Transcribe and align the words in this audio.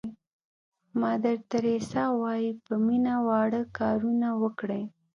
مادر 1.01 1.37
تریسیا 1.51 2.05
وایي 2.21 2.49
په 2.65 2.73
مینه 2.85 3.15
واړه 3.27 3.61
کارونه 3.77 4.27
وکړئ. 4.41 4.83